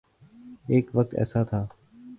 [0.67, 1.65] ایک وقت ایسا تھا۔